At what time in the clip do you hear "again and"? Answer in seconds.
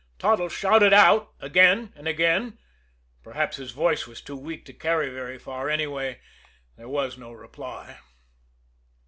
1.39-2.07